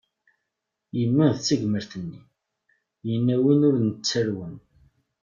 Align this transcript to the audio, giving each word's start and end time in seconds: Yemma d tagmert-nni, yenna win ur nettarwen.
Yemma 0.97 1.27
d 1.35 1.37
tagmert-nni, 1.45 2.21
yenna 3.09 3.35
win 3.43 3.65
ur 3.69 3.75
nettarwen. 3.79 4.55